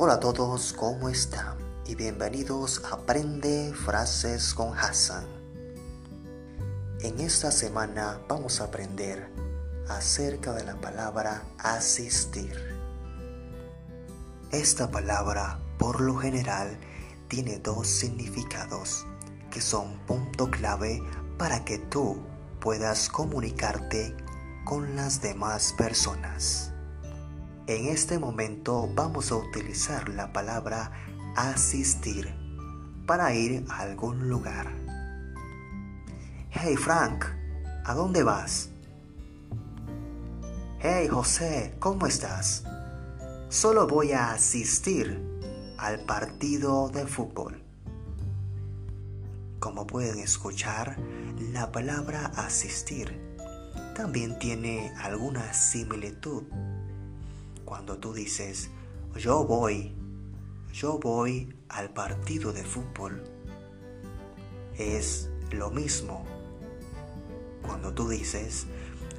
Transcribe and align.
Hola 0.00 0.14
a 0.14 0.20
todos, 0.20 0.74
¿cómo 0.74 1.08
están? 1.08 1.58
Y 1.84 1.96
bienvenidos 1.96 2.84
a 2.84 2.94
Aprende 2.94 3.74
Frases 3.74 4.54
con 4.54 4.78
Hassan. 4.78 5.26
En 7.00 7.18
esta 7.18 7.50
semana 7.50 8.20
vamos 8.28 8.60
a 8.60 8.66
aprender 8.66 9.28
acerca 9.88 10.52
de 10.52 10.62
la 10.62 10.76
palabra 10.76 11.42
asistir. 11.58 12.54
Esta 14.52 14.88
palabra, 14.88 15.58
por 15.80 16.00
lo 16.00 16.14
general, 16.14 16.78
tiene 17.26 17.58
dos 17.58 17.88
significados 17.88 19.04
que 19.50 19.60
son 19.60 19.98
punto 20.06 20.48
clave 20.48 21.02
para 21.38 21.64
que 21.64 21.78
tú 21.78 22.22
puedas 22.60 23.08
comunicarte 23.08 24.16
con 24.64 24.94
las 24.94 25.20
demás 25.20 25.74
personas. 25.76 26.72
En 27.68 27.84
este 27.84 28.18
momento 28.18 28.88
vamos 28.94 29.30
a 29.30 29.36
utilizar 29.36 30.08
la 30.08 30.32
palabra 30.32 30.90
asistir 31.36 32.34
para 33.06 33.34
ir 33.34 33.66
a 33.68 33.80
algún 33.80 34.30
lugar. 34.30 34.72
Hey 36.48 36.76
Frank, 36.76 37.26
¿a 37.84 37.92
dónde 37.92 38.22
vas? 38.22 38.70
Hey 40.78 41.08
José, 41.08 41.74
¿cómo 41.78 42.06
estás? 42.06 42.64
Solo 43.50 43.86
voy 43.86 44.12
a 44.12 44.32
asistir 44.32 45.20
al 45.76 46.00
partido 46.06 46.88
de 46.88 47.06
fútbol. 47.06 47.62
Como 49.58 49.86
pueden 49.86 50.20
escuchar, 50.20 50.96
la 51.52 51.70
palabra 51.70 52.32
asistir 52.34 53.20
también 53.94 54.38
tiene 54.38 54.90
alguna 55.02 55.52
similitud 55.52 56.44
cuando 57.68 57.98
tú 57.98 58.14
dices, 58.14 58.70
yo 59.14 59.44
voy, 59.44 59.94
yo 60.72 60.98
voy 60.98 61.54
al 61.68 61.90
partido 61.90 62.54
de 62.54 62.64
fútbol, 62.64 63.22
es 64.78 65.28
lo 65.50 65.70
mismo. 65.70 66.24
Cuando 67.60 67.92
tú 67.92 68.08
dices, 68.08 68.66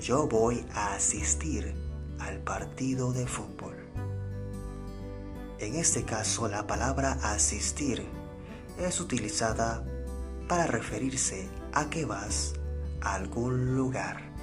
yo 0.00 0.28
voy 0.28 0.64
a 0.74 0.94
asistir 0.94 1.74
al 2.20 2.38
partido 2.38 3.12
de 3.12 3.26
fútbol. 3.26 3.74
En 5.58 5.74
este 5.74 6.04
caso, 6.04 6.46
la 6.46 6.68
palabra 6.68 7.18
asistir 7.24 8.06
es 8.78 9.00
utilizada 9.00 9.84
para 10.46 10.68
referirse 10.68 11.48
a 11.72 11.90
que 11.90 12.04
vas 12.04 12.54
a 13.00 13.14
algún 13.14 13.74
lugar. 13.74 14.35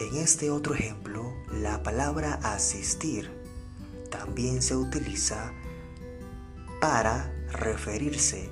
En 0.00 0.16
este 0.16 0.50
otro 0.50 0.74
ejemplo, 0.74 1.32
la 1.52 1.82
palabra 1.82 2.34
asistir 2.42 3.30
también 4.10 4.62
se 4.62 4.74
utiliza 4.74 5.52
para 6.80 7.32
referirse 7.52 8.50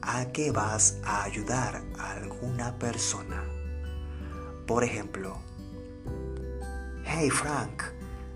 a 0.00 0.26
que 0.32 0.50
vas 0.50 0.98
a 1.04 1.24
ayudar 1.24 1.82
a 1.98 2.12
alguna 2.12 2.78
persona. 2.78 3.44
Por 4.66 4.84
ejemplo, 4.84 5.36
Hey 7.04 7.30
Frank, 7.30 7.82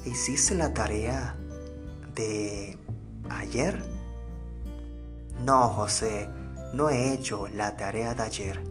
¿hiciste 0.05 0.55
la 0.55 0.75
tarea 0.75 1.37
de 2.15 2.77
ayer? 3.31 3.83
No, 5.45 5.69
José, 5.69 6.29
no 6.75 6.91
he 6.91 7.13
hecho 7.15 7.49
la 7.49 7.77
tarea 7.77 8.15
de 8.15 8.23
ayer. 8.23 8.63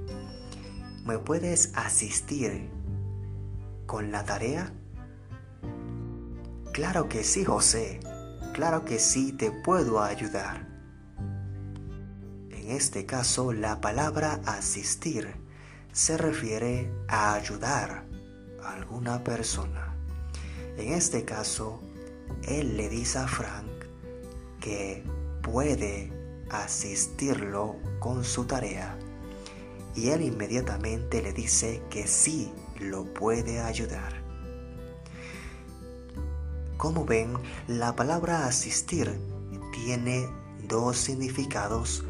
¿Me 1.05 1.17
puedes 1.17 1.71
asistir 1.75 2.69
con 3.85 4.11
la 4.11 4.23
tarea? 4.23 4.73
Claro 6.71 7.07
que 7.07 7.23
sí, 7.23 7.45
José. 7.45 7.99
Claro 8.53 8.85
que 8.85 8.99
sí, 8.99 9.31
te 9.31 9.51
puedo 9.51 10.01
ayudar. 10.01 10.67
En 12.49 12.71
este 12.71 13.05
caso, 13.05 13.53
la 13.53 13.81
palabra 13.81 14.41
asistir 14.45 15.35
se 15.91 16.17
refiere 16.17 16.91
a 17.07 17.33
ayudar 17.33 18.05
a 18.63 18.73
alguna 18.73 19.23
persona. 19.23 19.95
En 20.77 20.93
este 20.93 21.23
caso, 21.23 21.81
él 22.43 22.75
le 22.75 22.89
dice 22.89 23.19
a 23.19 23.27
Frank 23.27 23.67
que 24.59 25.03
puede 25.41 26.11
asistirlo 26.49 27.75
con 27.99 28.23
su 28.23 28.45
tarea 28.45 28.97
y 29.95 30.09
él 30.09 30.21
inmediatamente 30.21 31.21
le 31.21 31.33
dice 31.33 31.81
que 31.89 32.07
sí 32.07 32.51
lo 32.79 33.13
puede 33.13 33.61
ayudar. 33.61 34.23
Como 36.77 37.05
ven, 37.05 37.33
la 37.67 37.95
palabra 37.95 38.45
asistir 38.47 39.19
tiene 39.71 40.27
dos 40.67 40.97
significados, 40.97 42.03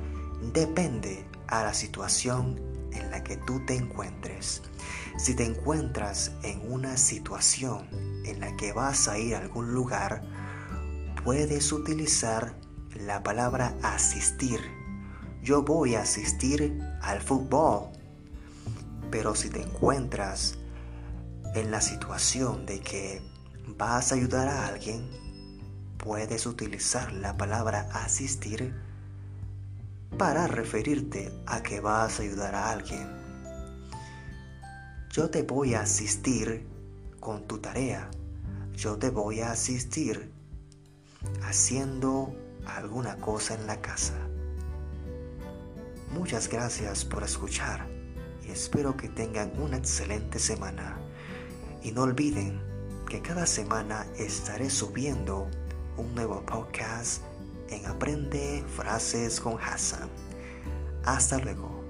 depende 0.54 1.26
a 1.48 1.64
la 1.64 1.74
situación 1.74 2.60
en 2.92 3.12
la 3.12 3.24
que 3.24 3.38
tú 3.38 3.64
te 3.66 3.76
encuentres. 3.76 4.64
Si 5.18 5.36
te 5.36 5.46
encuentras 5.46 6.32
en 6.44 6.62
una 6.72 6.98
situación 6.98 7.88
en 8.26 8.40
la 8.40 8.56
que 8.58 8.74
vas 8.74 9.08
a 9.08 9.18
ir 9.18 9.36
a 9.36 9.40
algún 9.40 9.74
lugar, 9.74 10.24
puedes 11.24 11.72
utilizar 11.72 12.56
la 12.96 13.24
palabra 13.24 13.76
asistir. 13.82 14.60
Yo 15.42 15.64
voy 15.64 15.96
a 15.96 16.02
asistir 16.02 16.80
al 17.02 17.22
fútbol 17.22 17.95
pero 19.26 19.34
si 19.34 19.50
te 19.50 19.64
encuentras 19.64 20.54
en 21.56 21.72
la 21.72 21.82
situación 21.82 22.68
de 22.68 22.80
que 22.80 23.24
vas 23.76 24.12
a 24.12 24.16
ayudar 24.16 24.48
a 24.48 24.68
alguien, 24.68 25.10
puedes 25.98 26.46
utilizar 26.46 27.12
la 27.12 27.36
palabra 27.36 27.90
asistir 27.92 28.76
para 30.20 30.46
referirte 30.46 31.32
a 31.48 31.64
que 31.64 31.80
vas 31.80 32.20
a 32.20 32.22
ayudar 32.22 32.54
a 32.54 32.70
alguien. 32.70 33.10
Yo 35.10 35.32
te 35.32 35.42
voy 35.42 35.74
a 35.74 35.82
asistir 35.82 36.68
con 37.20 37.48
tu 37.48 37.58
tarea. 37.58 38.12
Yo 38.74 39.00
te 39.00 39.10
voy 39.10 39.42
a 39.42 39.54
asistir 39.54 40.32
haciendo 41.42 42.32
alguna 42.68 43.18
cosa 43.18 43.56
en 43.56 43.66
la 43.66 43.82
casa. 43.82 44.14
Muchas 46.12 46.48
gracias 46.48 47.04
por 47.04 47.24
escuchar 47.24 47.95
espero 48.50 48.98
que 48.98 49.10
tengan 49.10 49.52
una 49.60 49.78
excelente 49.78 50.40
semana. 50.40 50.98
Y 51.84 51.92
no 51.92 52.04
olviden 52.04 52.60
que 53.10 53.22
cada 53.22 53.46
semana 53.46 54.06
estaré 54.18 54.70
subiendo 54.70 55.48
un 55.98 56.14
nuevo 56.16 56.42
podcast 56.46 57.22
en 57.70 57.86
Aprende 57.86 58.64
Frases 58.76 59.40
con 59.40 59.58
Hassan. 59.60 60.10
Hasta 61.06 61.38
luego. 61.38 61.85